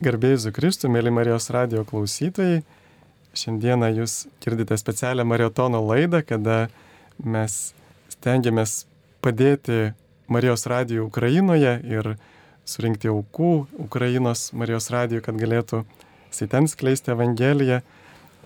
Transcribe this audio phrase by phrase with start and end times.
[0.00, 2.62] Garbėjus Kristų, mėly Marijos radio klausytojai.
[3.36, 6.70] Šiandieną jūs girdite specialią maratono laidą, kada
[7.20, 7.74] mes
[8.08, 8.86] stengiamės
[9.20, 9.90] padėti
[10.32, 12.08] Marijos radijų Ukrainoje ir
[12.64, 13.52] surinkti aukų
[13.84, 15.82] Ukrainos Marijos radijų, kad galėtų
[16.48, 17.82] ten skleisti Evangeliją.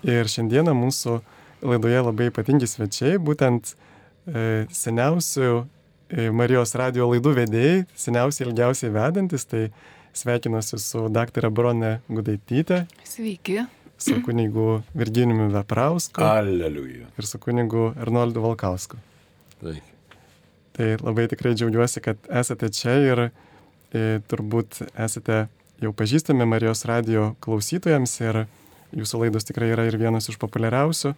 [0.03, 1.21] Ir šiandieną mūsų
[1.63, 3.71] laidoje labai ypatingi svečiai, būtent
[4.27, 9.69] e, seniausių e, Marijos radio laidų vedėjai, seniausiai ilgiausiai vedantis, tai
[10.15, 11.49] Sveikinuosi su dr.
[11.51, 12.85] Bronė Gudaitytė.
[13.07, 13.65] Sveiki.
[13.99, 16.23] Su kunigu Virginijumi Veprausku.
[16.23, 17.09] Aleliuja.
[17.19, 18.99] Ir su kunigu Arnoldu Valkausku.
[19.59, 19.91] Sveiki.
[20.75, 25.45] Tai labai tikrai džiaugiuosi, kad esate čia ir e, turbūt esate
[25.83, 28.41] jau pažįstami Marijos radio klausytojams ir
[28.95, 31.13] jūsų laidos tikrai yra ir vienas iš populiariausių.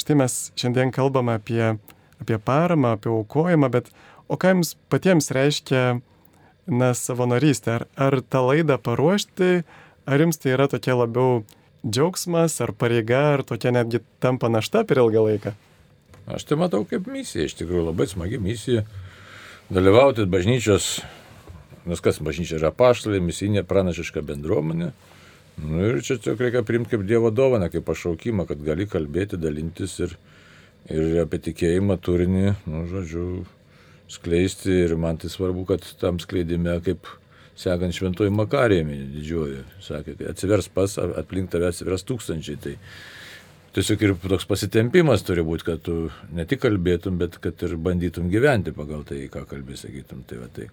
[0.00, 1.76] Štai mes šiandien kalbame apie,
[2.20, 3.88] apie paramą, apie aukojimą, bet
[4.28, 5.98] o ką jums patiems reiškia
[6.66, 7.74] na, savanorystę?
[7.74, 9.62] Ar, ar tą laidą paruošti,
[10.06, 11.44] ar jums tai yra tokia labiau
[11.86, 15.54] džiaugsmas, ar pareiga, ar tokia netgi tampa našta per ilgą laiką?
[16.26, 18.82] Aš tai matau kaip misija, iš tikrųjų labai smagi misija.
[19.70, 21.00] Dalyvauti bažnyčios,
[21.86, 24.90] nes kas bažnyčia yra paštalė, misijinė pranašiška bendruomenė.
[25.56, 29.94] Nu, ir čia tiesiog reikia priimti kaip Dievo dovaną, kaip pašaukimą, kad gali kalbėti, dalintis
[30.04, 30.16] ir,
[30.92, 33.28] ir apie tikėjimą turinį, nu, žodžiu,
[34.08, 37.08] skleisti ir man tai svarbu, kad tam skleidime kaip
[37.56, 42.58] sekant šventoji Makarijami didžioji, sakė, atsivers pas, aplink tave atsivers tūkstančiai.
[42.62, 42.74] Tai
[43.76, 45.96] tiesiog ir toks pasitempimas turi būti, kad tu
[46.36, 50.22] ne tik kalbėtum, bet kad ir bandytum gyventi pagal tai, ką kalbė, sakytum.
[50.28, 50.68] Tai va, tai.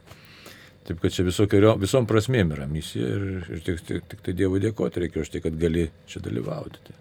[0.83, 3.23] Taip, kad čia visokio, visom prasmėm yra misija ir,
[3.55, 6.83] ir tik, tik, tik tai Dievui dėkoti reikia už tai, kad gali čia dalyvauti.
[6.89, 6.97] Tai.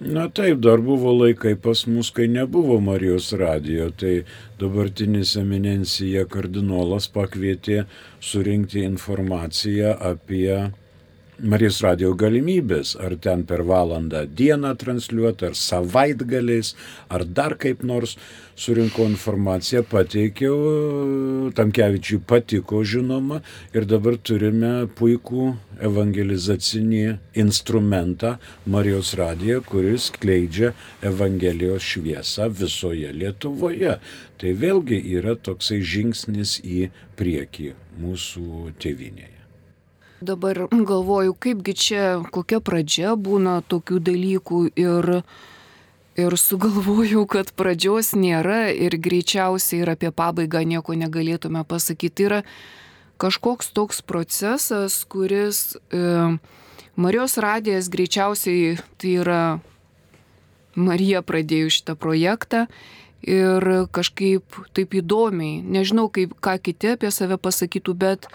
[0.00, 4.22] Na taip, dar buvo laikai pas mus, kai nebuvo Marijos radijo, tai
[4.56, 7.82] dabartinis eminencija kardinolas pakvietė
[8.24, 10.54] surinkti informaciją apie
[11.40, 16.74] Marijos radio galimybės, ar ten per valandą dieną transliuoti, ar savaitgaliais,
[17.08, 18.18] ar dar kaip nors
[18.60, 23.40] surinkau informaciją, pateikiau, Tamkevičiui patiko žinoma
[23.72, 25.48] ir dabar turime puikų
[25.88, 27.02] evangelizacinį
[27.40, 28.36] instrumentą
[28.68, 33.96] Marijos radiją, kuris kleidžia Evangelijos šviesą visoje Lietuvoje.
[34.36, 39.39] Tai vėlgi yra toksai žingsnis į priekį mūsų tėvinėje.
[40.20, 45.08] Dabar galvoju, kaipgi čia, kokia pradžia būna tokių dalykų ir,
[46.20, 52.12] ir sugalvojau, kad pradžios nėra ir greičiausiai ir apie pabaigą nieko negalėtume pasakyti.
[52.20, 52.42] Tai yra
[53.16, 56.36] kažkoks toks procesas, kuris e,
[57.00, 59.42] Marijos radijas greičiausiai tai yra
[60.76, 62.66] Marija pradėjo šitą projektą
[63.24, 68.28] ir kažkaip taip įdomiai, nežinau, kaip, ką kiti apie save pasakytų, bet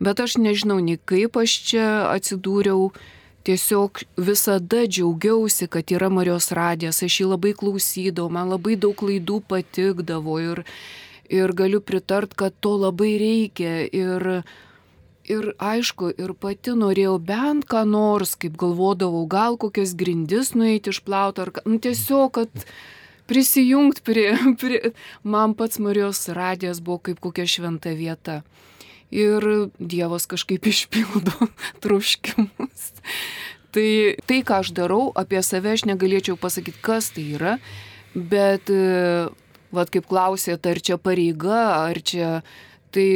[0.00, 2.92] bet aš nežinau nei kaip aš čia atsidūriau.
[3.44, 9.42] Tiesiog visada džiaugiausi, kad yra Marijos radijas, aš jį labai klausydavau, man labai daug klaidų
[9.44, 10.62] patikdavo ir,
[11.28, 13.74] ir galiu pritart, kad to labai reikia.
[13.92, 14.40] Ir,
[15.28, 21.44] ir aišku, ir pati norėjau bent ką nors, kaip galvodavau, gal kokias grindis nueiti išplauti,
[21.44, 22.66] ar nu, tiesiog, kad
[23.28, 24.28] prisijungti prie,
[24.60, 24.94] prie...
[25.20, 28.40] Man pats Marijos radijas buvo kaip kokia šventa vieta
[29.14, 29.46] ir
[29.78, 31.48] Dievas kažkaip išpildo
[31.84, 32.90] troškimus.
[33.74, 33.88] Tai
[34.28, 37.56] tai, ką aš darau, apie save aš negalėčiau pasakyti, kas tai yra,
[38.14, 38.70] bet,
[39.74, 42.28] vad kaip klausėte, ar čia pareiga, ar čia,
[42.94, 43.08] tai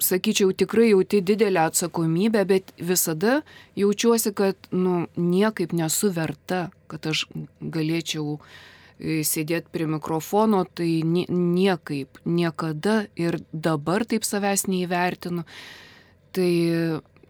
[0.00, 3.42] sakyčiau, tikrai jauti didelę atsakomybę, bet visada
[3.76, 7.26] jaučiuosi, kad, nu, niekaip nesu verta, kad aš
[7.60, 8.48] galėčiau uh,
[8.98, 15.44] sėdėti prie mikrofono, tai niekaip, niekada ir dabar taip savęs neįvertinu.
[16.34, 16.52] Tai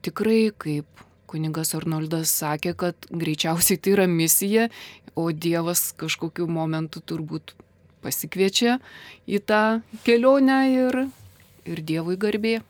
[0.05, 4.69] tikrai, kaip kuningas Arnoldas sakė, kad greičiausiai tai yra misija,
[5.19, 7.55] o Dievas kažkokiu momentu turbūt
[8.05, 8.79] pasikviečia
[9.27, 9.62] į tą
[10.06, 11.00] kelionę ir,
[11.69, 12.61] ir Dievui garbė.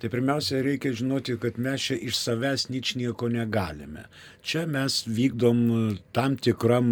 [0.00, 4.06] Tai pirmiausia, reikia žinoti, kad mes čia iš savęs nič nieko negalime.
[4.40, 5.58] Čia mes vykdom
[6.16, 6.86] tam, tikram,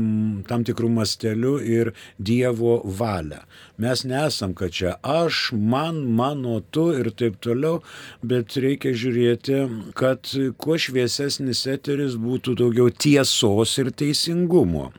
[0.45, 1.91] tam tikrų mastelių ir
[2.21, 3.39] Dievo valią.
[3.81, 7.81] Mes nesam, kad čia aš, man, mano, tu ir taip toliau,
[8.21, 9.63] bet reikia žiūrėti,
[9.97, 10.29] kad
[10.61, 14.91] kuo šviesesnis eteris būtų daugiau tiesos ir teisingumo.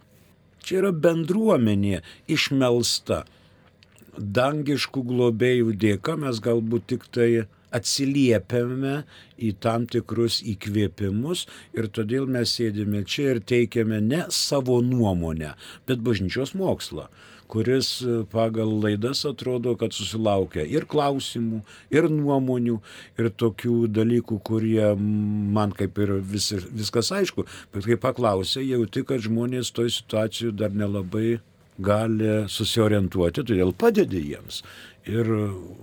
[0.66, 3.22] Čia yra bendruomenė išmelsta.
[4.18, 7.30] Dangiškų globėjų dėka mes galbūt tik tai
[7.76, 9.04] atsiliepiame
[9.40, 11.46] į tam tikrus įkvėpimus
[11.78, 15.56] ir todėl mes sėdime čia ir teikiame ne savo nuomonę,
[15.90, 17.10] bet bažnyčios mokslą
[17.50, 21.64] kuris e, pagal laidas atrodo, kad susilaukia ir klausimų,
[21.94, 22.78] ir nuomonių,
[23.20, 24.92] ir tokių dalykų, kurie
[25.58, 30.76] man kaip ir vis, viskas aišku, bet kai paklausė, jauti, kad žmonės toj situacijų dar
[30.78, 31.40] nelabai
[31.80, 34.62] gali susiorientuoti, todėl padedi jiems.
[35.10, 35.30] Ir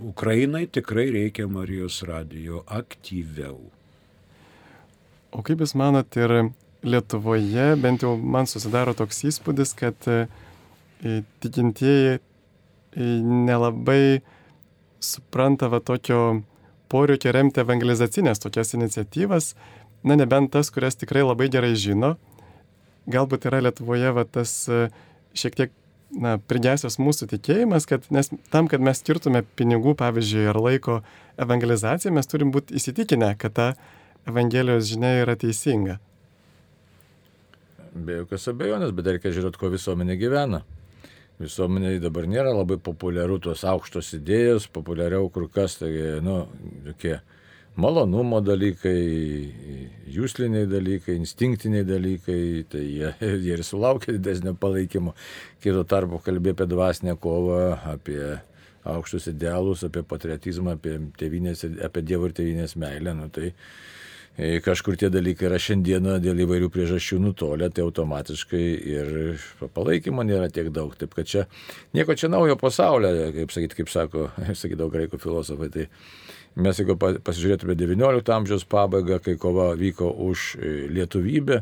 [0.07, 3.59] Ukrainai tikrai reikia Marijos radijo aktyviau.
[5.35, 6.53] O kaip Jūs manot, ir
[6.87, 10.27] Lietuvoje, bent jau man susidaro toks įspūdis, kad e,
[11.43, 12.21] tikintieji
[12.97, 14.21] nelabai
[15.03, 16.43] supranta va tokio
[16.93, 19.51] poreikio remti evangelizacinės tokias iniciatyvas,
[20.07, 22.15] na nebent tas, kurias tikrai labai gerai žino.
[23.11, 24.87] Galbūt yra Lietuvoje va tas e,
[25.37, 25.75] šiek tiek
[26.15, 31.01] na, prigesęs mūsų tikėjimas, kad nes tam, kad mes skirtume pinigų, pavyzdžiui, ar laiko
[31.41, 33.69] evangelizacijai, mes turim būti įsitikinę, kad ta
[34.27, 36.01] Evangelijos žinia yra teisinga.
[37.95, 40.65] Be jokios abejonės, bet reikia žiūrėti, ko visuomenė gyvena.
[41.39, 45.93] Visuomeniai dabar nėra labai populiaru tos aukštos idėjos, populiariau kur kas, tai,
[46.27, 46.41] nu,
[46.89, 47.21] tokie
[47.81, 48.97] malonumo dalykai,
[50.13, 52.41] jūsliniai dalykai, instinktiniai dalykai,
[52.73, 53.13] tai jie,
[53.45, 55.17] jie ir sulaukia didesnio palaikymo.
[55.65, 57.61] Kito tarpu kalbė apie dvasinę kovą,
[57.93, 58.21] apie
[58.87, 63.17] aukštus idealus, apie patriotizmą, apie, tėvinės, apie Dievo ir tėvinės meilę.
[63.19, 63.53] Nu, tai
[64.37, 69.07] E, kažkur tie dalykai yra šiandieną dėl įvairių priežasčių nutolę, tai automatiškai ir
[69.73, 70.93] palaikymo nėra tiek daug.
[71.01, 71.47] Taip kad čia
[71.97, 74.27] nieko čia naujo pasaulio, kaip sakyti, kaip sako,
[74.61, 75.71] sakydavo graikų filosofai.
[75.73, 75.87] Tai
[76.57, 81.61] mes jeigu pasižiūrėtume 19 amžiaus pabaigą, kai kova vyko už e, lietuvybę,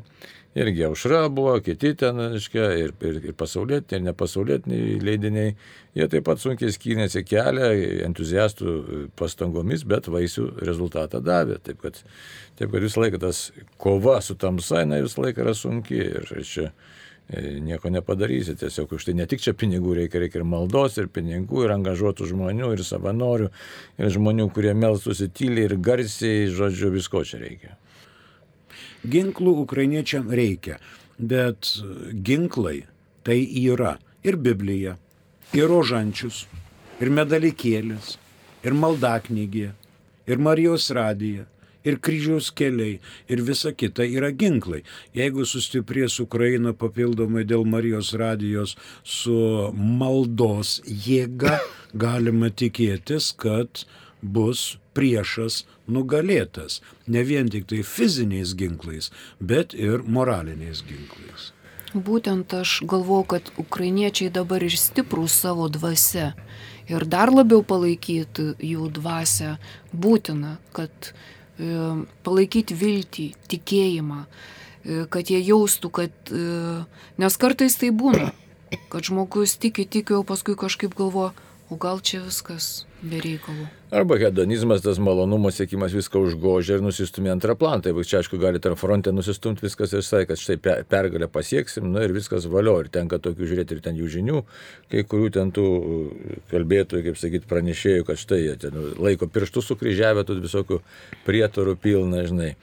[0.55, 5.55] irgi aušra buvo, kiti ten, aiškia, ir, ir, ir pasaulietiniai, ir nepasaulietiniai leidiniai,
[5.99, 7.71] jie taip pat sunkiai skynėsi kelią
[8.07, 8.77] entuziastų
[9.19, 11.59] pastangomis, bet vaisių rezultatą davė.
[11.67, 11.99] Taip kad,
[12.61, 13.49] taip kad visą laiką tas
[13.83, 17.04] kova su tamsa, jinai visą laiką yra sunki ir čia e,
[17.65, 18.57] nieko nepadarysi.
[18.61, 22.29] Tiesiog už tai ne tik čia pinigų reikia, reikia ir maldos, ir pinigų, ir angažuotų
[22.31, 23.51] žmonių, ir savanorių,
[24.01, 27.77] ir žmonių, kurie melstusi tyliai ir garsiai, žodžiu, visko čia reikia.
[29.05, 30.79] Ginklų ukrainiečiam reikia,
[31.19, 31.75] bet
[32.25, 32.85] ginklai
[33.25, 34.97] tai yra ir Biblija,
[35.53, 36.45] ir rožančius,
[37.01, 38.17] ir medalikėlis,
[38.65, 39.73] ir maldaknygė,
[40.25, 41.45] ir Marijos radija,
[41.85, 42.99] ir kryžiaus keliai,
[43.29, 44.83] ir visa kita yra ginklai.
[45.17, 51.59] Jeigu sustiprės Ukraina papildomai dėl Marijos radijos su maldos jėga,
[52.07, 53.85] galima tikėtis, kad
[54.23, 56.81] bus priešas nugalėtas.
[57.07, 59.11] Ne vien tik tai fiziniais ginklais,
[59.41, 61.53] bet ir moraliniais ginklais.
[61.95, 66.33] Būtent aš galvoju, kad ukrainiečiai dabar ir stiprų savo dvasę
[66.91, 69.55] ir dar labiau palaikyti jų dvasę
[69.93, 71.13] būtina, kad
[71.59, 76.85] palaikyti viltį, tikėjimą, e, kad jie jaustų, kad, e,
[77.19, 78.33] nes kartais tai būna,
[78.91, 81.33] kad žmogus tiki, tiki, o paskui kažkaip galvo,
[81.71, 83.69] o gal čia viskas be reikalų.
[83.91, 87.85] Arba hedonizmas, tas malonumo siekimas viską užgožia ir nusistumė antrą planą.
[87.85, 90.57] Tai čia, aišku, gali tarp fronte nusistumti viskas ir sakė, kad štai
[90.89, 92.79] pergalę pasieksim, nu ir viskas valio.
[92.81, 94.41] Ir tenka tokių žiūrėti ir ten jų žinių,
[94.91, 99.69] kai kurių ten tų uh, kalbėtojų, kaip sakyti, pranešėjų, kad štai jie ten laiko pirštus
[99.71, 100.81] sukryžiavę, tų visokių
[101.29, 102.55] prietorų pilna, žinai.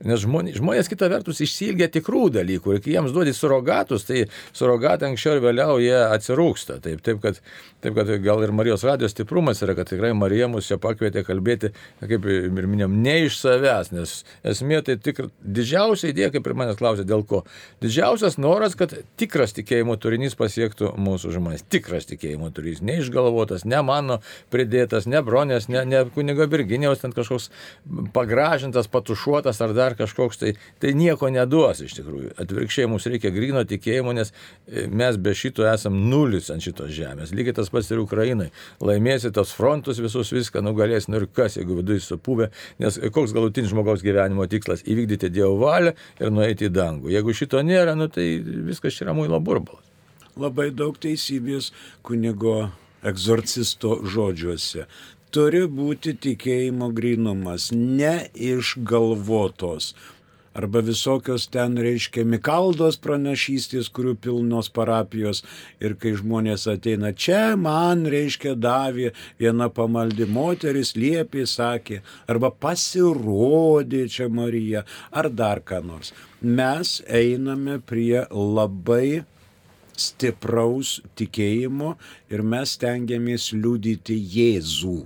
[0.00, 4.24] Nes žmonės, žmonės kita vertus išsilgia tikrų dalykų ir kai jiems duodi surogatus, tai
[4.56, 6.80] surogatai anksčiau ir vėliau jie atsirūksta.
[6.80, 7.42] Taip, taip, kad,
[7.84, 11.72] taip kad gal ir Marijos radijos stiprumas yra, kad tikrai Marija mus čia pakvietė kalbėti,
[12.00, 14.14] kaip ir minėjom, ne iš savęs, nes
[14.46, 17.42] esmė tai tik didžiausia idėja, kaip ir manęs klausė, dėl ko.
[17.82, 21.66] Didžiausias noras, kad tikras tikėjimo turinys pasiektų mūsų žmonės.
[21.72, 24.20] Tikras tikėjimo turinys, neišgalvotas, ne mano
[24.52, 27.50] pridėtas, ne bronės, ne, ne kunigo Virginijos, ten kažkoks
[28.14, 32.34] pagražintas, patušuotas ar dar kažkoks, tai, tai nieko neduos iš tikrųjų.
[32.40, 34.32] Atvirkščiai mums reikia grino tikėjimo, nes
[34.90, 37.34] mes be šito esam nulis ant šitos žemės.
[37.36, 38.50] Lygiai tas pats ir Ukrainai.
[38.84, 42.50] Laimėsi tos frontus visus viską nugalės, nu ir kas, jeigu viduje supuvę,
[42.82, 47.10] nes koks galutinis žmogaus gyvenimo tikslas- įvykdyti Dievo valią ir nueiti į dangų.
[47.10, 49.84] Jeigu šito nėra, nu tai viskas yra muilo burbalas.
[50.36, 52.70] Labai daug teisybės kunigo
[53.02, 54.86] egzorcisto žodžiuose.
[55.30, 59.94] Turi būti tikėjimo grinumas, ne išgalvotos
[60.60, 65.40] arba visokios ten, reiškia, Mikaldos pranašystės, kurių pilnos parapijos.
[65.80, 74.04] Ir kai žmonės ateina čia, man, reiškia, davė viena pamaldi moteris, liepė, sakė, arba pasirodė
[74.12, 76.12] čia Marija, ar dar ką nors.
[76.42, 79.22] Mes einame prie labai
[80.00, 81.94] stipraus tikėjimo
[82.32, 84.98] ir mes tengiamės liudyti Jėzų,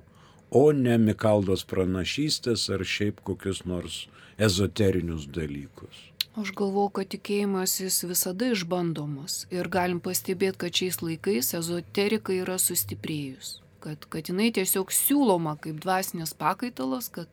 [0.55, 4.05] o ne Mikaldos pranašystės ar šiaip kokius nors
[4.39, 6.11] ezoterinius dalykus.
[6.35, 12.57] Aš galvoju, kad tikėjimas jis visada išbandomas ir galim pastebėti, kad šiais laikais ezoterika yra
[12.59, 13.61] sustiprėjus.
[13.85, 17.31] Kad, kad jinai tiesiog siūloma kaip dvasinės pakaitalas, kad,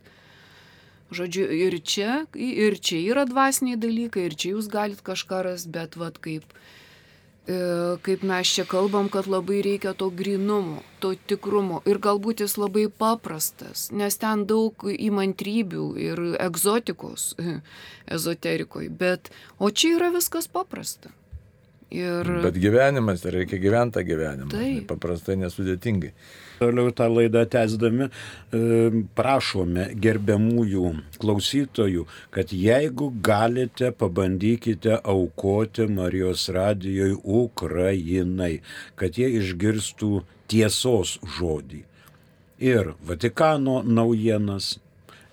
[1.10, 5.98] žodžiu, ir čia, ir čia yra dvasiniai dalykai, ir čia jūs galit kažką ras, bet
[5.98, 6.46] vad kaip
[7.46, 12.86] kaip mes čia kalbam, kad labai reikia to grinumo, to tikrumo ir galbūt jis labai
[12.88, 17.32] paprastas, nes ten daug įmantrybių ir egzotikos
[18.18, 21.10] ezoterikoje, bet o čia yra viskas paprasta.
[21.92, 22.28] Ir...
[22.44, 24.52] Bet gyvenimas, reikia gyventi tą gyvenimą.
[24.54, 24.86] Taip.
[24.88, 26.14] Paprastai nesudėtingai.
[26.62, 28.08] Toliau tą laidą tęsdami
[29.18, 38.62] prašome gerbiamųjų klausytojų, kad jeigu galite, pabandykite aukoti Marijos radijoj Ukrainai,
[38.96, 40.22] kad jie išgirstų
[40.52, 41.82] tiesos žodį.
[42.62, 44.78] Ir Vatikano naujienas,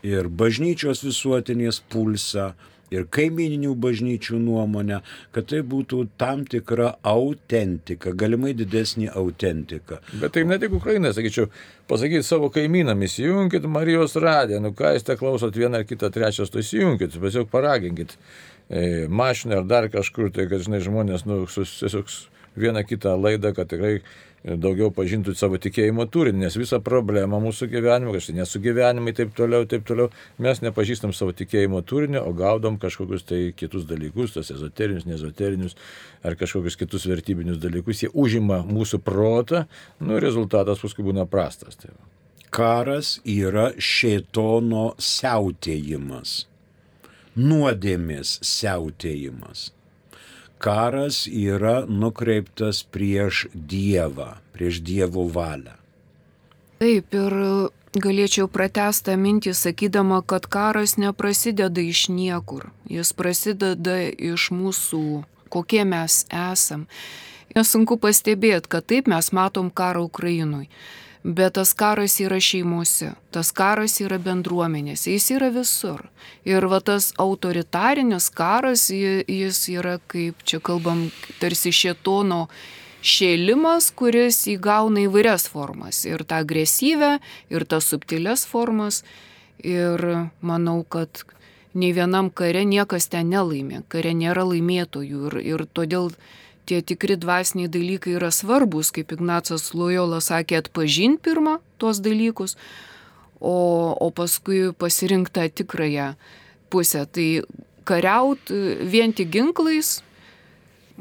[0.02, 2.54] ir bažnyčios visuotinės pulsą,
[2.94, 5.00] ir kaimininių bažnyčių nuomonę,
[5.34, 10.00] kad tai būtų tam tikra autentika, galimai didesnė autentika.
[10.20, 11.48] Bet tai ne tik Ukraina, sakyčiau,
[11.90, 16.48] pasakyti savo kaimynam, įsijunkit Marijos radiją, nu ką jūs te klausot vieną ar kitą trečią,
[16.52, 18.16] tu įsijunkit, tiesiog paraginkit
[18.68, 22.10] e, mašiną ar dar kažkur, tai kad, žinai, žmonės, nu, tiesiog
[22.58, 24.00] vieną kitą laidą, kad tikrai
[24.44, 29.86] daugiau pažintų savo tikėjimo turinį, nes visa problema mūsų gyvenimo, kažkaip nesugyvenimai taip toliau, taip
[29.88, 35.78] toliau, mes nepažįstam savo tikėjimo turinio, o gaudom kažkokius tai kitus dalykus, tos ezoterinius, nezoterinius
[36.26, 39.64] ar kažkokius kitus vertybinius dalykus, jie užima mūsų protą,
[40.00, 41.78] nu rezultatas paskui būna prastas.
[41.80, 41.94] Tai.
[42.54, 46.44] Karas yra šėtono siautėjimas,
[47.36, 49.72] nuodėmės siautėjimas
[50.58, 55.74] karas yra nukreiptas prieš Dievą, prieš Dievo valią.
[56.78, 57.34] Taip, ir
[57.98, 66.22] galėčiau pratestą mintį sakydama, kad karas neprasideda iš niekur, jis prasideda iš mūsų, kokie mes
[66.30, 66.86] esam.
[67.56, 70.68] Nesunku pastebėti, kad taip mes matom karą Ukrainoje.
[71.28, 76.06] Bet tas karas yra šeimose, tas karas yra bendruomenėse, jis yra visur.
[76.48, 82.46] Ir va tas autoritarinis karas, jis yra kaip čia kalbam, tarsi šėtono
[83.04, 86.00] šėlimas, kuris įgauna įvairias formas.
[86.08, 87.18] Ir tą agresyvę,
[87.52, 89.02] ir tas subtilias formas.
[89.60, 90.00] Ir
[90.40, 91.26] manau, kad
[91.76, 95.28] nei vienam kare niekas ten nelaimė, kare nėra laimėtojų.
[95.28, 96.12] Ir, ir todėl
[96.68, 102.56] tie tikri dvasiniai dalykai yra svarbus, kaip Ignacas Lojola sakė, atpažinti pirmą tuos dalykus,
[103.40, 103.54] o,
[103.96, 106.12] o paskui pasirinkti tikrąją
[106.72, 107.06] pusę.
[107.08, 107.28] Tai
[107.88, 108.52] kariaut
[108.92, 109.98] vien tik ginklais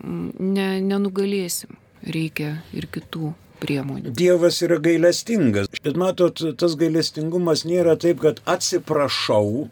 [0.04, 1.76] ne, nenugalėsim,
[2.08, 4.14] reikia ir kitų priemonių.
[4.16, 9.68] Dievas yra gailestingas, bet matot, tas gailestingumas nėra taip, kad atsiprašau,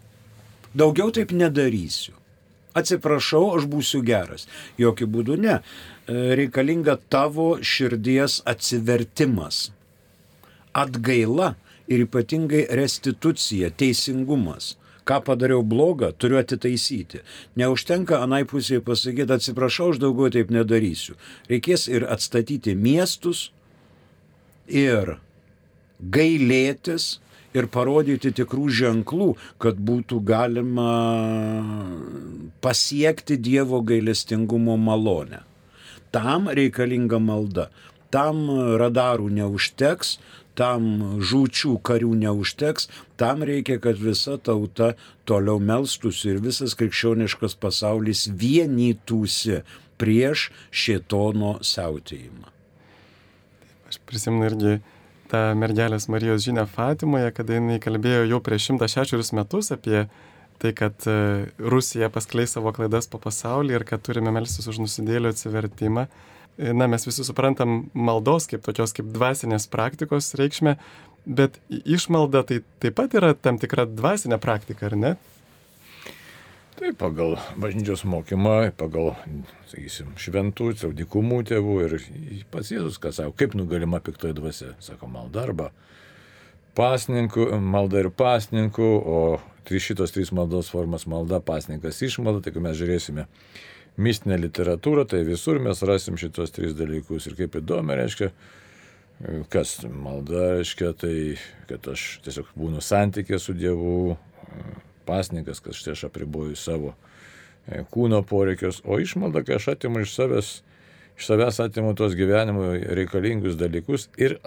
[0.75, 2.17] daugiau taip nedarysiu
[2.75, 4.47] atsiprašau, aš būsiu geras.
[4.81, 5.59] Jokių būdų ne.
[5.59, 9.69] E, reikalinga tavo širdies atsivertimas,
[10.75, 11.53] atgaila
[11.87, 14.75] ir ypatingai restitucija, teisingumas.
[15.05, 17.19] Ką padariau blogą, turiu atitaisyti.
[17.61, 21.13] Neužtenka anai pusėje pasakyti, atsiprašau, aš daugiau taip nedarysiu.
[21.45, 23.51] Reikės ir atstatyti miestus,
[24.67, 25.17] ir
[26.01, 27.19] gailėtis,
[27.55, 29.29] ir parodyti tikrų ženklų,
[29.61, 30.91] kad būtų galima
[32.65, 35.43] pasiekti Dievo gailestingumo malonę.
[36.15, 37.69] Tam reikalinga malda.
[38.13, 38.47] Tam
[38.79, 40.17] radarų neužteks,
[40.55, 42.87] tam žūčių karių neužteks,
[43.19, 44.93] tam reikia, kad visa tauta
[45.27, 49.61] toliau melstųsi ir visas krikščioniškas pasaulis vienytųsi
[49.99, 52.51] prieš šėtono siautėjimą.
[53.91, 54.77] Aš prisimenu irgi
[55.35, 60.05] tą mergelės Marijos žinę Fatimoje, kada jinai kalbėjo jau prieš 106 metus apie
[60.61, 61.15] tai, kad e,
[61.59, 66.05] Rusija paskleis savo klaidas po pasaulį ir kad turime melstis už nusidėlio atsivertimą.
[66.55, 70.77] E, na, mes visi suprantam maldos kaip tokios kaip dvasinės praktikos reikšmę,
[71.25, 75.15] bet išmalda tai taip pat yra tam tikra dvasinė praktika, ar ne?
[76.75, 79.13] Tai pagal bažnyčios mokymą, pagal,
[79.71, 81.93] sakysim, šventų, saudikumų tėvų ir
[82.51, 85.69] pats Jėzus, kas sako, kaip nugalima piktoji dvasia, sako malda arba
[86.75, 89.19] pasninkų, malda ir pasninkų, o
[89.67, 93.25] trys šitos trys maldos formas malda, pasninkas, išmalda, tai kai mes žiūrėsime
[93.95, 97.29] mistinę literatūrą, tai visur mes rasim šitos trys dalykus.
[97.29, 98.33] Ir kaip įdomu, reiškia,
[99.53, 101.15] kas malda reiškia, tai
[101.71, 104.17] kad aš tiesiog būnu santykė su Dievu,
[105.05, 106.93] pasninkas, kad štai aš apriboju savo
[107.67, 110.55] e, kūno poreikius, o išmalda, kai aš atimu iš savęs
[111.17, 114.37] iš savęs atimu tos gyvenimo reikalingus dalykus ir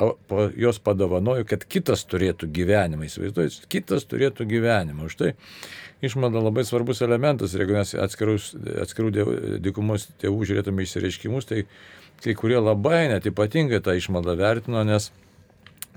[0.56, 3.08] juos padovanoju, kad kitas turėtų gyvenimą.
[3.08, 5.08] Įsivaizduoju, kitas turėtų gyvenimą.
[5.08, 5.30] Už tai
[6.04, 7.54] išmalda labai svarbus elementas.
[7.54, 8.50] Ir jeigu mes atskirus,
[8.84, 9.14] atskirų
[9.64, 11.64] dykumos tėvų žiūrėtume išsireiškimus, tai
[12.20, 15.08] kai kurie labai net ypatingai tą išmaldą vertino, nes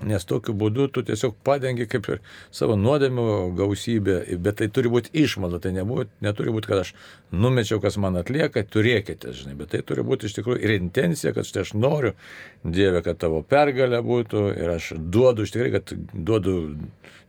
[0.08, 2.20] Nes tokiu būdu tu tiesiog padengi kaip ir
[2.54, 3.26] savo nuodėmių
[3.58, 6.92] gausybę, bet tai turi būti išmalda, tai nebūt, neturi būti, kad aš
[7.32, 11.48] numečiau, kas man atlieka, turėkite, žinai, bet tai turi būti iš tikrųjų ir intencija, kad
[11.48, 12.14] štai aš noriu,
[12.62, 16.56] Dieve, kad tavo pergalė būtų ir aš duodu, iš tikrųjų, kad duodu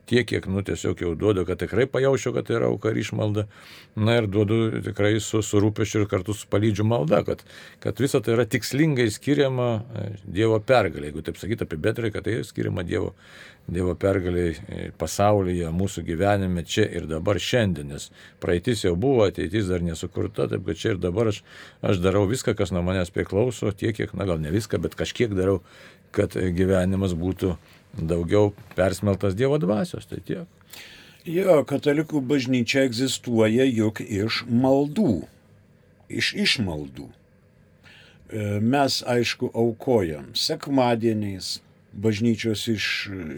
[0.06, 3.46] tiek, kiek, nu, tiesiog jau duodu, kad tikrai pajaučiau, kad tai yra auka ir išmalda.
[3.96, 7.44] Na ir duodu tikrai su, su rūpešiu ir kartu su palydžiu malda, kad,
[7.82, 11.10] kad visa tai yra tikslingai skiriama e, Dievo pergalė.
[11.10, 13.14] Jeigu taip sakyti apie betrai, kad tai skiriama Dievo,
[13.70, 17.94] Dievo pergalė e, pasaulyje, mūsų gyvenime, čia ir dabar šiandien.
[17.94, 18.10] Nes
[18.42, 21.44] praeitis jau buvo, ateitis dar nesukurta, taip kad čia ir dabar aš,
[21.86, 25.32] aš darau viską, kas nuo manęs priklauso, tiek, kiek, na gal ne viską, bet kažkiek
[25.36, 25.62] darau,
[26.14, 27.56] kad gyvenimas būtų
[27.98, 30.48] daugiau persmeltas Dievo dvasios, tai tiek.
[31.24, 35.22] Jo, katalikų bažnyčia egzistuoja juk iš maldų,
[36.12, 37.06] iš išmaldų.
[37.08, 41.62] E, mes, aišku, aukojam sekmadieniais,
[41.96, 42.88] bažnyčios iš,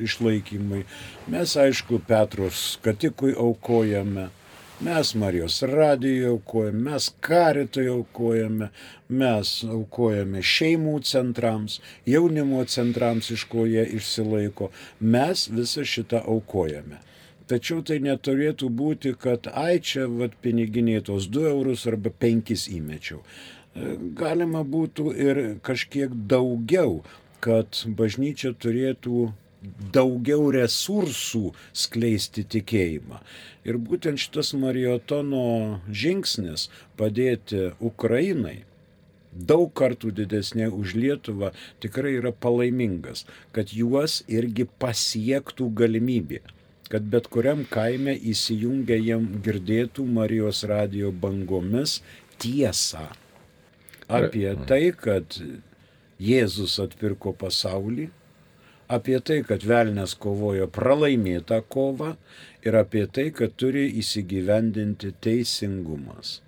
[0.03, 0.83] išlaikymai,
[1.31, 4.31] mes, aišku, Petros Katikui aukojame,
[4.81, 8.67] Mes Marijos radijoje aukojame, mes karitoj aukojame,
[9.09, 14.69] mes aukojame šeimų centrams, jaunimo centrams, iš ko jie išsilaiko.
[15.01, 17.01] Mes visą šitą aukojame.
[17.49, 23.23] Tačiau tai neturėtų būti, kad ai čia vat, piniginiai tos 2 eurus arba 5 įmečiau.
[24.21, 27.01] Galima būtų ir kažkiek daugiau,
[27.41, 29.31] kad bažnyčia turėtų
[29.95, 33.21] daugiau resursų skleisti tikėjimą.
[33.67, 36.69] Ir būtent šitas Marijotono žingsnis
[36.99, 38.61] padėti Ukrainai
[39.37, 41.53] daug kartų didesnė už Lietuvą
[41.85, 46.41] tikrai yra palaimingas, kad juos irgi pasiektų galimybė,
[46.89, 52.01] kad bet kuriam kaime įsijungę jam girdėtų Marijos radio bangomis
[52.41, 53.09] tiesą
[54.09, 55.37] apie tai, kad
[56.23, 58.09] Jėzus atpirko pasaulį,
[58.89, 62.15] apie tai, kad velnės kovojo pralaimėtą kovą
[62.67, 66.41] ir apie tai, kad turi įsigyvendinti teisingumas.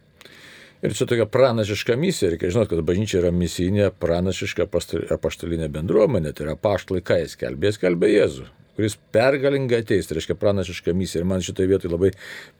[0.78, 4.68] Ir čia tokia pranašiška misija, reikia žinoti, kad bažnyčia yra misijinė pranašiška
[5.16, 8.46] apaštalinė bendruomenė, tai yra paštlai, ką jis kelbė, jis kelbė Jėzų
[8.79, 11.24] kuris pergalingai ateis, tai reiškia pranašišką misiją.
[11.24, 12.12] Ir man šitoje vietoje labai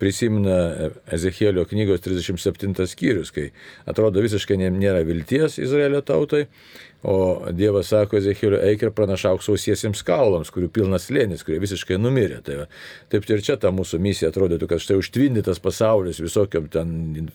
[0.03, 3.53] prisimena Ezekėlio knygos 37 skyrius, kai
[3.87, 6.49] atrodo visiškai nėra vilties Izraelio tautai,
[7.07, 12.41] O Dievas sako Ezekėliu, eik ir pranašauk sausiesiems kaulams, kurių pilnas lėnis, kurie visiškai numirė.
[12.43, 12.65] Tai
[13.13, 17.29] taip ir čia ta mūsų misija atrodytų, kad štai užtvindytas pasaulis visokiam ten,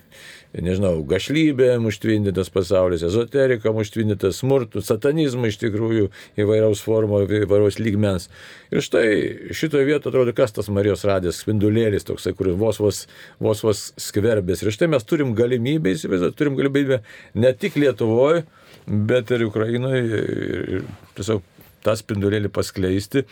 [0.51, 6.09] nežinau, gašlybėm užtvindytas pasaulis, ezoterikam užtvindytas smurtų, satanizmą iš tikrųjų
[6.43, 8.27] įvairiaus formo, įvairiaus lygmens.
[8.67, 9.05] Ir štai
[9.55, 13.05] šitoje vietoje atrodo, kas tas Marijos radės spindulėlis, toksai, kuris vos vos,
[13.39, 14.65] vos, vos skverbės.
[14.65, 16.99] Ir štai mes turim galimybę, įsivaizduoti, turim galimybę
[17.39, 18.43] ne tik Lietuvoje,
[18.87, 20.83] bet ir Ukrainoje
[21.17, 21.43] tiesiog
[21.83, 23.23] tą spindulėlį paskleisti,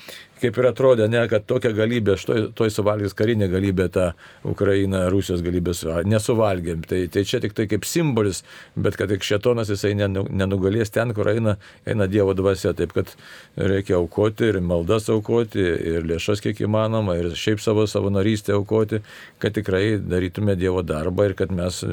[0.41, 4.08] kaip ir atrodė, ne, kad tokia galybė, toj, toj suvalgys karinė galybė tą
[4.47, 5.75] Ukrainą, Rusijos galybę
[6.10, 6.84] nesuvalgėm.
[6.89, 8.43] Tai, tai čia tik tai kaip simbolis,
[8.75, 12.73] bet kad tik šetonas jisai nenugalės ten, kur eina, eina Dievo dvasia.
[12.77, 13.13] Taip kad
[13.56, 19.04] reikia aukoti ir maldas aukoti, ir lėšas kiek įmanoma, ir šiaip savo savanorystę aukoti,
[19.41, 21.84] kad tikrai darytume Dievo darbą ir kad mes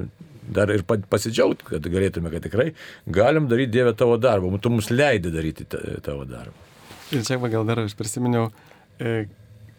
[0.54, 2.70] dar ir pasidžiaugti, kad galėtume, kad tikrai
[3.06, 6.56] galim daryti Dievę tavo darbą, tu mums leidai daryti tavo darbą.
[7.12, 8.50] Ir čia gal dar aš prisiminiau,
[9.00, 9.28] e,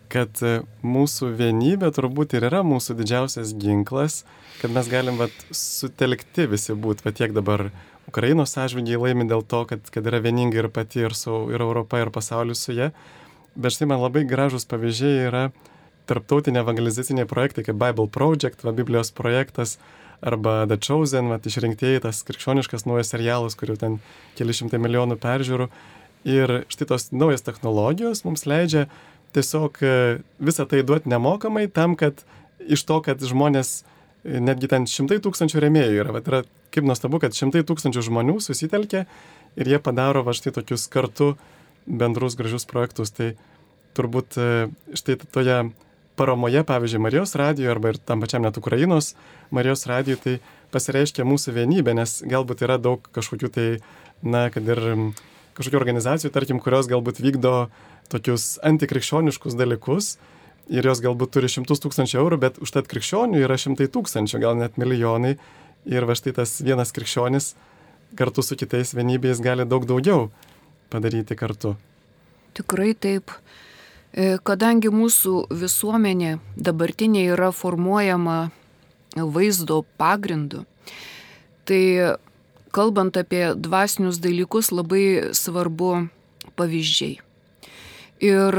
[0.10, 4.24] kad e, mūsų vienybė turbūt ir yra mūsų didžiausias ginklas,
[4.62, 7.70] kad mes galim vat, sutelkti visi būti, va tiek dabar
[8.10, 12.02] Ukrainos sąžvingiai laimi dėl to, kad, kad yra vieninga ir pati ir, su, ir Europa,
[12.02, 12.90] ir pasaulis su jie.
[13.54, 15.44] Bet štai man labai gražus pavyzdžiai yra
[16.10, 19.78] tarptautiniai evangelizaciniai projektai, kaip Bible Project, va Biblijos projektas,
[20.22, 24.00] arba The Chosen, vat, išrinktieji tas krikščioniškas naujas serialas, kurių ten
[24.40, 25.70] keli šimtai milijonų peržiūrų.
[26.28, 28.90] Ir štai tos naujas technologijos mums leidžia
[29.36, 29.94] tiesiog e,
[30.44, 32.26] visą tai duoti nemokamai tam, kad
[32.60, 33.84] iš to, kad žmonės,
[34.26, 36.42] e, netgi ten šimtai tūkstančių remėjų yra, vat, yra
[36.74, 39.06] kaip nuostabu, kad šimtai tūkstančių žmonių susitelkia
[39.60, 41.36] ir jie padaro va štai tokius kartu
[41.88, 43.14] bendrus gražius projektus.
[43.16, 43.34] Tai
[43.98, 44.50] turbūt e,
[44.98, 45.62] štai toje
[46.20, 49.14] paramoje, pavyzdžiui, Marijos radijo arba ir tam pačiam net Ukrainos
[49.56, 50.40] Marijos radijo, tai
[50.74, 53.68] pasireiškia mūsų vienybė, nes galbūt yra daug kažkokių tai,
[54.22, 54.82] na, kad ir
[55.58, 57.54] kažkokių organizacijų, tarkim, kurios galbūt vykdo
[58.12, 60.18] tokius antikrikščioniškus dalykus
[60.70, 64.78] ir jos galbūt turi šimtus tūkstančių eurų, bet užtat krikščionių yra šimtai tūkstančių, gal net
[64.82, 65.38] milijonai.
[65.90, 67.54] Ir va štai tas vienas krikščionis
[68.20, 70.28] kartu su kitais vienybės gali daug daugiau
[70.92, 71.76] padaryti kartu.
[72.58, 73.34] Tikrai taip.
[74.10, 78.50] E, kadangi mūsų visuomenė dabartinė yra formuojama
[79.16, 80.66] vaizdo pagrindu,
[81.66, 82.18] tai
[82.74, 86.10] kalbant apie dvasinius dalykus labai svarbu
[86.58, 87.20] pavyzdžiai.
[88.20, 88.58] Ir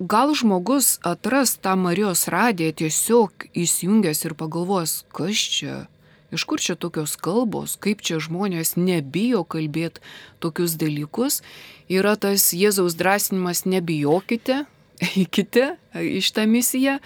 [0.00, 5.84] gal žmogus atras tą Marijos radiją tiesiog įsijungęs ir pagalvos, kas čia,
[6.32, 10.02] iš kur čia tokios kalbos, kaip čia žmonės nebijo kalbėti
[10.42, 11.40] tokius dalykus,
[11.88, 14.64] yra tas Jėzaus drąsinimas nebijokite,
[15.08, 16.98] eikite į šitą misiją.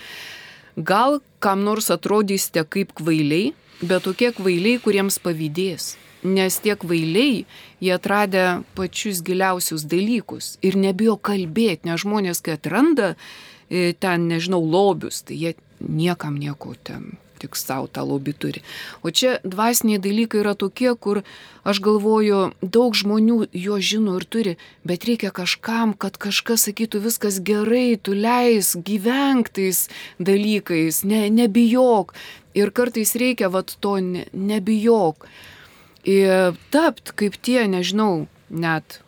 [0.76, 5.96] Gal kam nors atrodysite kaip kvailiai, bet tokie kvailiai, kuriems pavydės.
[6.22, 7.42] Nes tie kvailiai,
[7.82, 13.16] jie atradę pačius giliausius dalykus ir nebijo kalbėti, nes žmonės, kai atranda
[13.66, 17.10] e, ten, nežinau, lobius, tai jie niekam nieko ten
[17.42, 18.64] tik savo tą lobį turi.
[19.02, 21.22] O čia dvasiniai dalykai yra tokie, kur
[21.68, 24.56] aš galvoju, daug žmonių jo žino ir turi,
[24.88, 29.86] bet reikia kažkam, kad kažkas sakytų viskas gerai, tu leis, gyvenk tais
[30.18, 32.14] dalykais, ne, nebijok.
[32.58, 35.26] Ir kartais reikia vat to ne, nebijok
[36.04, 39.00] ir tapt kaip tie, nežinau, net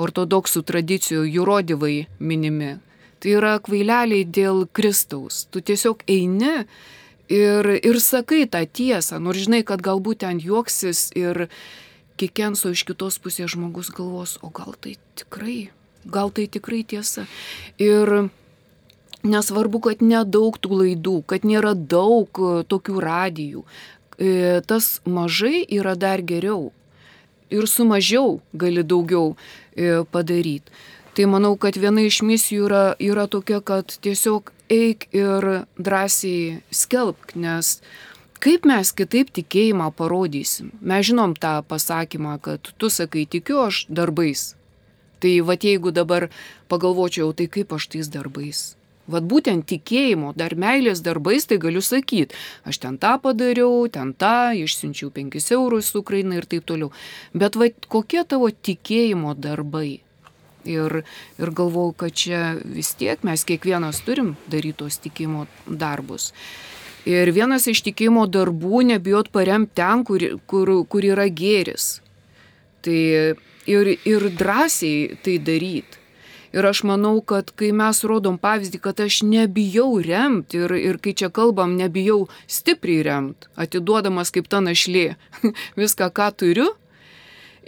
[0.00, 2.78] ortodoksų tradicijų jurodivai minimi.
[3.20, 5.44] Tai yra kvaileliai dėl Kristaus.
[5.52, 6.64] Tu tiesiog eini
[7.30, 11.46] ir, ir sakai tą tiesą, nors žinai, kad galbūt ten juoksis ir
[12.20, 15.70] kikenso iš kitos pusės žmogus galvos, o gal tai tikrai,
[16.04, 17.24] gal tai tikrai tiesa.
[17.80, 18.28] Ir
[19.24, 23.64] nesvarbu, kad nedaug tų laidų, kad nėra daug tokių radijų,
[24.20, 26.72] E, tas mažai yra dar geriau.
[27.50, 30.68] Ir su mažiau gali daugiau e, padaryti.
[31.16, 37.34] Tai manau, kad viena iš misijų yra, yra tokia, kad tiesiog eik ir drąsiai skelbk,
[37.34, 37.80] nes
[38.40, 40.72] kaip mes kitaip tikėjimą parodysim.
[40.80, 44.54] Mes žinom tą pasakymą, kad tu sakai tikiu aš darbais.
[45.20, 46.30] Tai va jeigu dabar
[46.72, 48.70] pagalvočiau, tai kaip aš tais darbais.
[49.10, 54.52] Vat būtent tikėjimo, dar meilės darbais, tai galiu sakyti, aš ten tą padariau, ten tą,
[54.54, 56.92] išsiunčiau 5 eurus Ukrainai ir taip toliau.
[57.34, 59.98] Bet vat kokie tavo tikėjimo darbai?
[60.68, 61.02] Ir,
[61.40, 66.34] ir galvau, kad čia vis tiek mes kiekvienas turim daryti tos tikėjimo darbus.
[67.08, 70.20] Ir vienas iš tikėjimo darbų nebijot paremti ten, kur,
[70.50, 72.02] kur, kur yra gėris.
[72.84, 73.00] Tai
[73.70, 76.00] ir, ir drąsiai tai daryti.
[76.50, 81.14] Ir aš manau, kad kai mes rodom pavyzdį, kad aš nebijau remti ir, ir kai
[81.14, 85.12] čia kalbam, nebijau stipriai remti, atiduodamas kaip ta našlė
[85.80, 86.72] viską, ką turiu.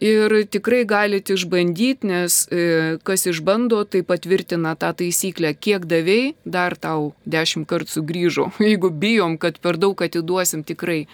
[0.00, 6.78] Ir tikrai galite išbandyti, nes e, kas išbando, tai patvirtina tą taisyklę, kiek davėjai, dar
[6.81, 8.50] tau dešimt kartų sugrįžo.
[8.70, 11.05] Jeigu bijom, kad per daug atiduosim tikrai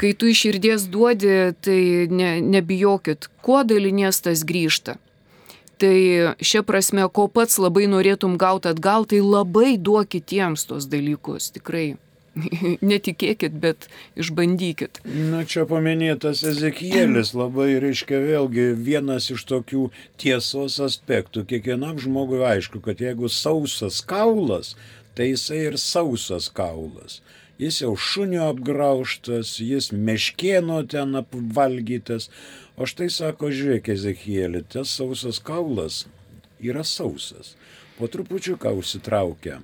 [0.00, 4.96] kai tu iš širdies duodi, tai ne, nebijokit, kuo dalinies tas grįžta.
[5.80, 5.96] Tai
[6.44, 11.98] šia prasme, ko pats labai norėtum gauti atgal, tai labai duok kitiems tos dalykus, tikrai.
[12.92, 13.88] Netikėkit, bet
[14.20, 15.02] išbandykit.
[15.32, 19.88] Na, čia paminėtas Ezekielis labai reiškia vėlgi vienas iš tokių
[20.20, 21.44] tiesos aspektų.
[21.50, 24.74] Kiekvienam žmogui aišku, kad jeigu sausas kaulas,
[25.14, 27.20] tai jisai ir sausas kaulas
[27.60, 32.30] jis jau šunio apgrauštas, jis meškėno ten apvalgytas,
[32.80, 36.06] O štai sako, žiūrėk, Ezekielį, tas sausas kaulas
[36.64, 37.50] yra sausas.
[37.98, 39.58] Po trupučiuką užsitraukia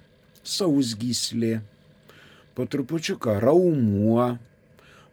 [0.44, 1.62] sausgyslė,
[2.56, 4.38] po trupučiuką raumuo,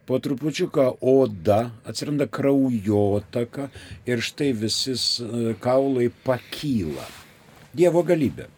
[0.06, 3.68] po trupučiuką oda, atsiranda kraujotaka
[4.08, 7.04] ir štai visi e, kaulai pakyla.
[7.76, 8.48] Dievo galybė.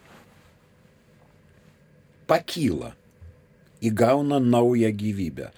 [2.30, 2.92] Pakyla.
[3.82, 5.50] Įgauna naują gyvybę.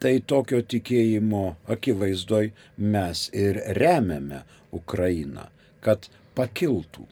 [0.00, 5.50] Tai tokio tikėjimo akivaizdoj mes ir remiame Ukrainą,
[5.84, 7.04] kad pakiltų.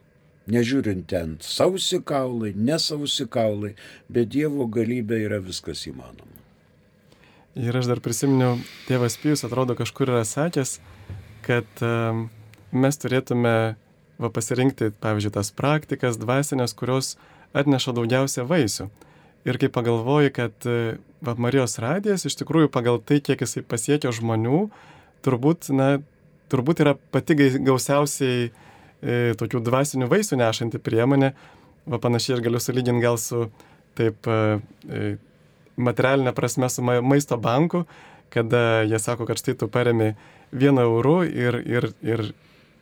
[0.48, 3.74] Nežiūrint ten sausi kaulai, nesausi kaulai,
[4.08, 6.38] bet Dievo galybė yra viskas įmanoma.
[7.58, 8.54] Ir aš dar prisiminiau,
[8.86, 10.78] tėvas Pijus atrodo kažkur yra sakęs,
[11.44, 12.28] kad um,
[12.72, 17.16] mes turėtume va, pasirinkti, pavyzdžiui, tas praktikas dvasinės, kurios
[17.56, 18.88] atneša daugiausia vaisių.
[19.48, 20.68] Ir kai pagalvoji, kad
[21.24, 24.64] va, Marijos radijas iš tikrųjų pagal tai, kiek jisai pasiekia žmonių,
[25.26, 25.98] turbūt, na,
[26.52, 28.67] turbūt yra pati gausiausiai e,
[29.38, 31.32] tokių dvasinių vaisių nešanti priemonė.
[31.88, 33.46] Va, panašiai aš galiu sulyginti gal su
[33.98, 34.58] taip e,
[34.88, 35.16] e
[35.78, 37.84] materialinė prasme su maisto banku,
[38.34, 40.16] kada jie sako, kad štai tu paremi
[40.50, 42.24] vieną eurų ir, ir, ir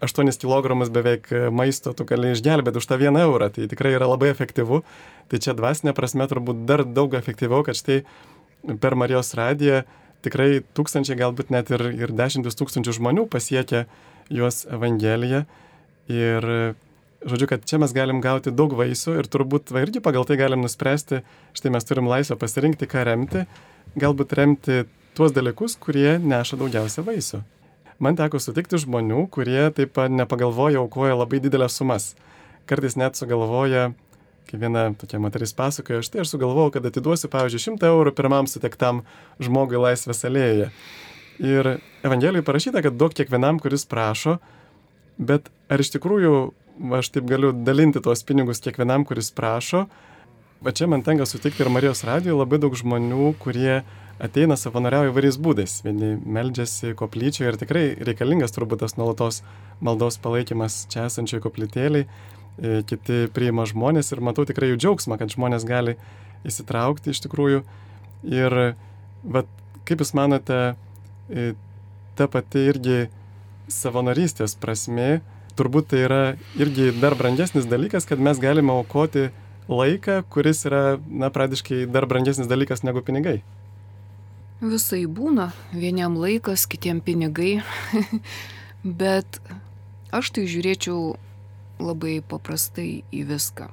[0.00, 4.33] 8 kg beveik maisto tu gali išgelbėti už tą 1 eurą, tai tikrai yra labai
[4.33, 4.83] efektyvu.
[5.29, 8.02] Tai čia dvasinė prasme turbūt dar daug efektyviau, kad štai
[8.81, 9.85] per Marijos radiją
[10.24, 13.85] tikrai tūkstančiai, galbūt net ir, ir dešimtis tūkstančių žmonių pasiekia
[14.33, 15.44] juos Evangeliją.
[16.12, 16.45] Ir
[17.27, 20.62] žodžiu, kad čia mes galim gauti daug vaisių ir turbūt va, irgi pagal tai galim
[20.62, 21.23] nuspręsti,
[21.57, 23.45] štai mes turim laisvę pasirinkti, ką remti,
[23.99, 24.85] galbūt remti
[25.16, 27.42] tuos dalykus, kurie neša daugiausia vaisių.
[27.99, 32.11] Man teko sutikti žmonių, kurie taip nepagalvoja, aukoja labai didelės sumas.
[32.69, 33.88] Kartais net sugalvoja,
[34.47, 39.01] kai viena tokia moteris pasakoja, štai aš sugalvojau, kad atiduosiu, pavyzdžiui, 100 eurų pirmam sutiktam
[39.42, 40.69] žmogui laisvės alėjoje.
[41.40, 41.71] Ir
[42.05, 44.37] Evangelijoje parašyta, kad duok kiekvienam, kuris prašo,
[45.18, 46.33] bet ar iš tikrųjų
[46.98, 49.87] aš taip galiu dalinti tuos pinigus kiekvienam, kuris prašo.
[50.64, 53.83] Va čia man tenka sutikti ir Marijos radijoje labai daug žmonių, kurie
[54.22, 55.81] ateina savanoriauja įvairiais būdais.
[55.85, 59.42] Vieni meldžiasi koplyčioje ir tikrai reikalingas turbūt tas nuolatos
[59.85, 62.07] maldos palaikymas čia esančiai koplytėliai.
[62.57, 65.98] E, kiti priima žmonės ir matau tikrai jų džiaugsmą, kad žmonės gali
[66.48, 67.61] įsitraukti iš tikrųjų.
[68.33, 68.57] Ir
[69.22, 69.50] vat,
[69.85, 70.61] kaip Jūs manote,
[71.29, 71.52] e,
[72.16, 73.07] ta pati irgi
[73.72, 75.20] savanorystės prasme,
[75.57, 76.22] turbūt tai yra
[76.59, 79.31] irgi dar brangesnis dalykas, kad mes galime aukoti
[79.68, 83.40] laiką, kuris yra, na, pradiškai dar brangesnis dalykas negu pinigai.
[84.62, 87.59] Visai būna, vieniem laikas, kitiem pinigai,
[89.02, 89.40] bet
[90.14, 91.16] aš tai žiūrėčiau
[91.83, 93.68] labai paprastai į viską.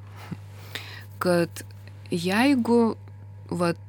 [1.23, 1.63] Kad
[2.11, 2.97] jeigu,
[3.47, 3.79] vat,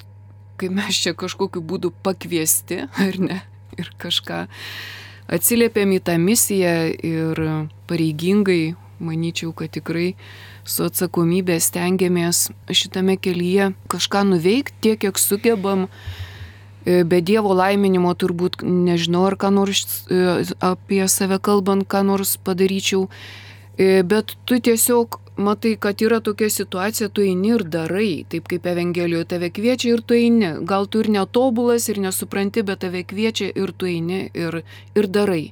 [0.60, 3.40] kai mes čia kažkokiu būdu pakviesti, ar ne,
[3.74, 4.44] ir kažką
[5.32, 7.40] atsiliepėm į tą misiją ir
[7.88, 10.14] pareigingai, manyčiau, kad tikrai
[10.64, 15.88] su atsakomybė stengiamės šitame kelyje kažką nuveikti tiek, kiek sugebam.
[16.84, 22.37] E, be Dievo laiminimo turbūt nežinau, ar ką nors e, apie save kalbant, ką nors
[22.44, 23.08] padaryčiau,
[23.76, 28.66] e, bet tu tiesiog matai, kad yra tokia situacija, tu eini ir darai, taip kaip
[28.66, 30.53] Evangelijoje tave kviečia ir tu eini.
[30.68, 34.62] Gal tu ir netobulas ir nesupranti, bet tave kviečia ir tu eini ir,
[34.94, 35.44] ir darai.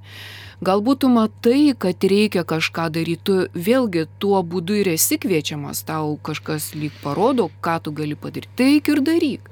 [0.62, 6.12] Galbūt tu matai, kad reikia kažką daryti, tu vėlgi tuo būdu ir esi kviečiamas, tau
[6.22, 9.50] kažkas lyg parodo, ką tu gali padaryti, tai ir daryk.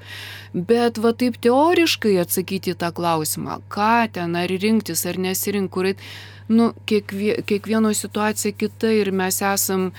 [0.53, 5.91] Bet va taip teoriškai atsakyti tą klausimą, ką ten, ar rinktis, ar nesirinkti, kur,
[6.51, 9.91] nu, kiekvie, kiekvieno situacija kita ir mes esam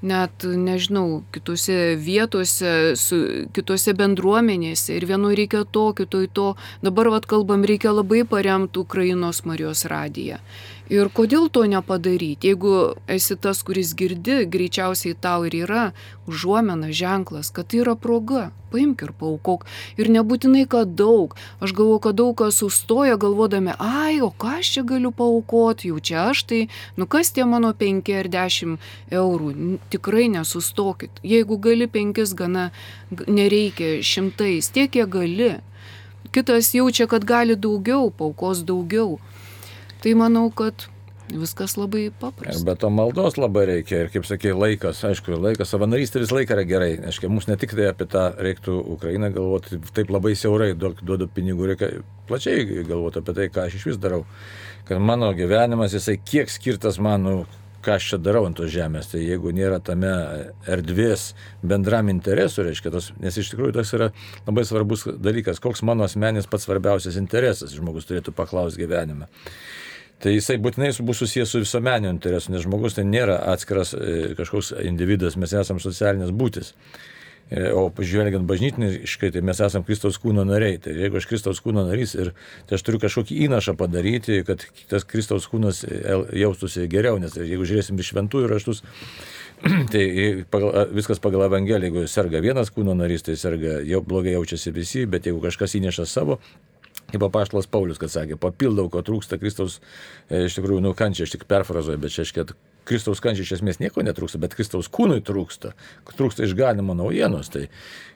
[0.00, 3.20] net, nežinau, kitose vietose, su,
[3.56, 6.48] kitose bendruomenėse ir vienu reikia to, kitoj to.
[6.84, 10.40] Dabar vad kalbam, reikia labai paremti Ukrainos Marijos radiją.
[10.90, 12.48] Ir kodėl to nepadaryti?
[12.50, 12.70] Jeigu
[13.06, 15.84] esi tas, kuris girdi, greičiausiai tau ir yra
[16.26, 18.48] užuomena, ženklas, kad tai yra proga.
[18.74, 19.68] Paimk ir paukok.
[20.02, 21.36] Ir nebūtinai, kad daug.
[21.62, 26.02] Aš galvoju, kad daug kas sustoja galvodami, ai, o ką aš čia galiu paukoti, jau
[26.02, 26.60] čia aš tai,
[26.98, 28.76] nu kas tie mano 5 ar 10
[29.14, 29.54] eurų.
[29.94, 31.22] Tikrai nesustokit.
[31.22, 32.72] Jeigu gali 5 gana,
[33.30, 35.52] nereikia šimtais, tiek kiek gali.
[36.34, 39.20] Kitas jaučia, kad gali daugiau, paukos daugiau.
[40.00, 40.86] Tai manau, kad
[41.30, 42.58] viskas labai paprasta.
[42.58, 44.04] Ir be to maldos labai reikia.
[44.04, 46.90] Ir kaip sakė, laikas, aišku, laikas, savanorystė visą laiką yra gerai.
[47.10, 51.70] Aišku, mums ne tik tai apie tą reiktų Ukrainą galvoti, taip labai siaurai duodu pinigų,
[51.72, 51.92] reikia
[52.30, 54.24] plačiai galvoti apie tai, ką aš iš vis darau.
[54.88, 57.44] Kad mano gyvenimas, jisai kiek skirtas mano
[57.80, 59.08] ką aš čia darau ant tos žemės.
[59.12, 60.10] Tai jeigu nėra tame
[60.68, 61.30] erdvės
[61.64, 64.10] bendram interesui, reiškia, tos, nes iš tikrųjų tas yra
[64.44, 69.30] labai svarbus dalykas, koks mano asmenis pats svarbiausias interesas žmogus turėtų paklausti gyvenime
[70.20, 74.74] tai jisai būtinai bus susijęs su visuomeniniu interesu, nes žmogus tai nėra atskiras e, kažkoks
[74.84, 76.74] individas, mes esame socialinės būtis.
[77.50, 80.78] E, o pažvelgiant bažnytiniškai, tai mes esame Kristaus kūno nariai.
[80.82, 82.30] Tai jeigu aš Kristaus kūno narys ir
[82.68, 85.98] tai aš turiu kažkokį įnašą padaryti, kad tas Kristaus kūnas e,
[86.44, 88.84] jaustųsi geriau, nes jeigu žiūrėsim iš šventųjų raštus,
[89.92, 90.04] tai
[90.52, 95.08] pagal, viskas pagal Evangeliją, jeigu serga vienas kūno narys, tai serga, jau blogai jaučiasi visi,
[95.10, 96.38] bet jeigu kažkas įneša savo,
[97.10, 99.80] Kaip apaštalas Paulius, kad sakė, papildau, ko trūksta Kristaus,
[100.28, 102.54] e, iš tikrųjų, nu, kančia, aš tik perfrazuoju, bet čia, kad
[102.88, 105.74] Kristaus kančia iš esmės nieko netrūksta, bet Kristaus kūnui trūksta,
[106.16, 107.50] trūksta išganimo naujienos.
[107.52, 107.66] Tai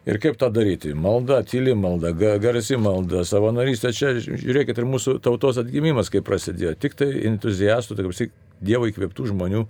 [0.09, 0.95] ir kaip tą daryti?
[0.99, 6.75] Malda, tyli malda, garsi malda, savanorystė, čia žiūrėkit ir mūsų tautos atgimimas, kaip prasidėjo.
[6.81, 9.65] Tik tai entuziastų, tai kaip Dievo įkvėptų žmonių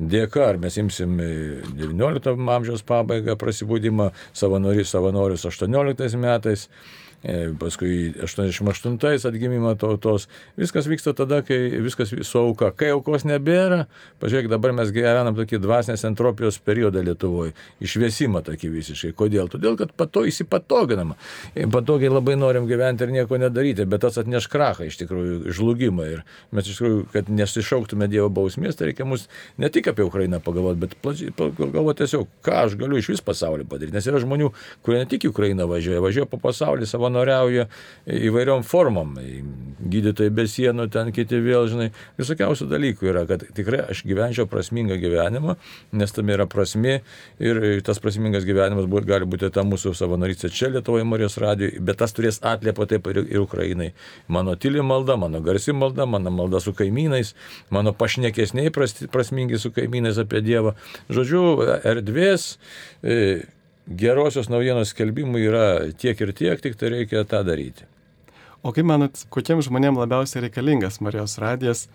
[0.00, 7.03] dėka, ar mes imsim 19 amžiaus pabaigą, prasibūdimą, savanorius, savanorius 18 metais E,
[7.60, 10.28] paskui 88 atgimimo tautos.
[10.60, 12.70] Viskas vyksta tada, kai viskas su auka.
[12.76, 13.86] Kai aukos nebėra,
[14.20, 17.54] pažiūrėk, dabar mes gyvenam tokį dvasinės entropijos periodą Lietuvoje.
[17.84, 19.12] Išviesimą tokį visiškai.
[19.16, 19.48] Kodėl?
[19.52, 21.16] Todėl, kad pato įsipatoginama.
[21.54, 26.10] E, patogiai labai norim gyventi ir nieko nedaryti, bet tas atneš krachą iš tikrųjų, žlugimą.
[26.18, 30.42] Ir mes iš tikrųjų, kad nesišauktume Dievo bausmės, tai reikia mus ne tik apie Ukrainą
[30.44, 33.96] pagalvoti, bet pagalvoti tiesiog, ką aš galiu iš vis pasaulio padaryti.
[33.96, 34.52] Nes yra žmonių,
[34.84, 37.68] kurie ne tik į Ukrainą važiuoja, važiuoja po pasaulį savo savanoriauja
[38.04, 39.14] įvairiom formom.
[39.84, 44.96] Gydytojai be sienų, ten kiti vėl, žinai, visokiausių dalykų yra, kad tikrai aš gyvenčiau prasmingą
[45.00, 45.56] gyvenimą,
[45.92, 47.00] nes tam yra prasmi
[47.38, 52.14] ir tas prasmingas gyvenimas gali būti ta mūsų savanorystė čia Lietuvoje Marijos radijoje, bet tas
[52.16, 53.92] turės atliepą taip ir, ir Ukrainai.
[54.28, 57.34] Mano tyli malda, mano garsi malda, mano malda su kaimynais,
[57.70, 60.74] mano pašnekesniai prasmingi su kaimynais apie Dievą.
[61.12, 61.44] Žodžiu,
[61.84, 62.54] erdvės.
[63.04, 63.44] E,
[63.88, 65.66] gerosios naujienos skelbimų yra
[65.98, 67.86] tiek ir tiek, tik tai reikia tą daryti.
[68.64, 71.86] O kaip manot, kokiems žmonėms labiausiai reikalingas Marijos radijas?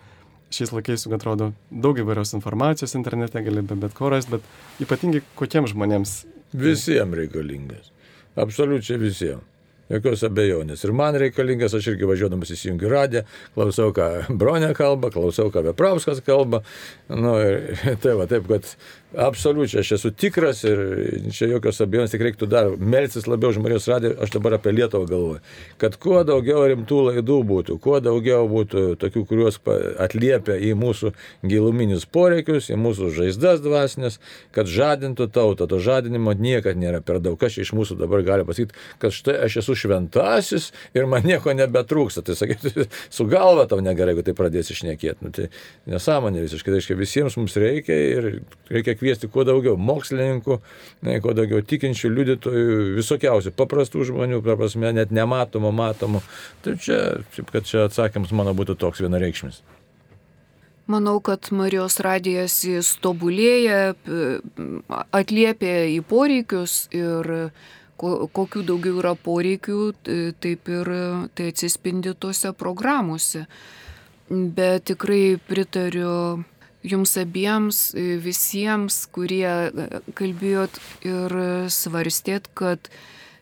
[0.54, 5.22] Šiais laikais, juk atrodo, daug įvairios informacijos internete gali be bet ko rasti, bet ypatingai
[5.38, 6.14] kokiems žmonėms?
[6.58, 7.90] Visiems reikalingas.
[8.38, 9.46] Absoliučiai visiems.
[9.90, 10.84] Jokios abejonės.
[10.86, 13.24] Ir man reikalingas, aš irgi važiuodamas įsijungiu radiją,
[13.56, 14.06] klausau, ką
[14.38, 16.60] Bronė kalba, klausau, ką Veprauskas kalba.
[17.10, 17.72] Nu, ir,
[18.02, 18.70] tai va, taip, kad
[19.16, 20.80] Absoliučiai, aš esu tikras ir
[21.34, 25.08] čia jokios abejonės, tik reiktų dar melsis labiau už Marijos radiją, aš dabar apie Lietuvą
[25.10, 25.40] galvoju,
[25.82, 29.58] kad kuo daugiau rimtų laidų būtų, kuo daugiau būtų tokių, kuriuos
[29.98, 31.10] atliepia į mūsų
[31.42, 34.20] giluminius poreikius, į mūsų žaizdas dvasinės,
[34.54, 37.34] kad žadintų tautą, to žadinimo niekada nėra per daug.
[37.40, 42.22] Kas iš mūsų dabar gali pasakyti, kad štai aš esu šventasis ir man nieko nebetrūksta.
[42.22, 45.26] Tai sakyti, su galva tau negerai, jeigu tai pradėsi išnekėti.
[45.26, 45.50] Nu, tai
[45.90, 48.30] nesąmonė visiškai, tai reiškia, visiems mums reikia ir
[48.70, 50.60] reikia kviesti kuo daugiau mokslininkų,
[51.24, 56.22] kuo daugiau tikinčių, liudytojų, visokiausių, paprastų žmonių, prasme, net nematomų, matomų.
[56.62, 57.02] Tai čia,
[57.50, 59.62] kad čia atsakymas mano būtų toks vienareikšmis.
[60.90, 63.92] Manau, kad Marijos radijas jis tobulėja,
[65.14, 67.52] atliepia į poreikius ir
[68.00, 69.78] kokių daugiau yra poreikių,
[70.42, 70.90] taip ir
[71.36, 73.44] tai atsispindi tose programuose.
[74.30, 76.42] Bet tikrai pritariu
[76.82, 81.34] jums abiems, e, visiems, kurie e, kalbėjot ir
[81.72, 82.88] svarstėt, kad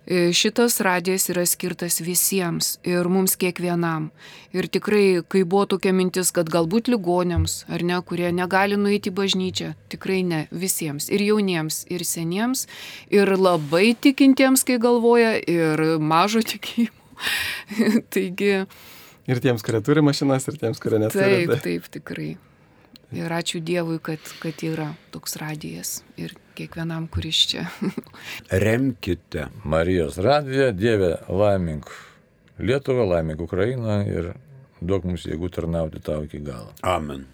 [0.07, 4.11] e, šitas radijas yra skirtas visiems ir mums kiekvienam.
[4.57, 9.17] Ir tikrai, kai buvo tokia mintis, kad galbūt ligonėms, ar ne, kurie negali nueiti į
[9.21, 11.11] bažnyčią, tikrai ne, visiems.
[11.13, 12.67] Ir jauniems, ir seniems,
[13.13, 16.95] ir labai tikintiems, kai galvoja, ir mažo tikėjimo.
[18.15, 18.53] Taigi.
[19.29, 21.43] Ir tiems, kurie turi mašinas, ir tiems, kurie neturi.
[21.45, 22.37] Taip, taip, tikrai.
[23.17, 27.65] Ir ačiū Dievui, kad, kad yra toks radijas ir kiekvienam, kuris čia.
[28.65, 29.47] Remkite.
[29.65, 31.89] Marijos radiją, Dieve laimink
[32.59, 34.35] Lietuvą, laimink Ukrainą ir
[34.83, 36.75] duok mums jėgų tarnauti tau iki galo.
[36.85, 37.25] Amen.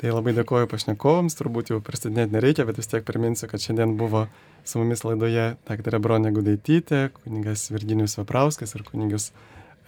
[0.00, 4.24] Tai labai dėkoju pašnekovams, turbūt jau pristatinėti nereikia, bet vis tiek priminsiu, kad šiandien buvo
[4.64, 9.28] su mumis laidoje daktarė Bronė Gudaitytė, kuningas Virginijus Vaprauskas ir kuningas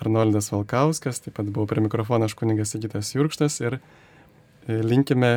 [0.02, 3.78] Arnoldas Valkauskas, taip pat buvo prie mikrofono aš kuningas Sigitas Jurkštas ir
[4.68, 5.33] linkime,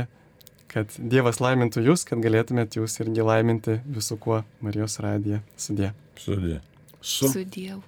[0.71, 5.41] kad Dievas laimintų jūs, kad galėtumėt jūs irgi laiminti visų kuo Marijos radiją.
[5.57, 5.93] Sudė.
[6.19, 6.61] Sudė.
[7.01, 7.29] Su.
[7.31, 7.81] Su Dievu.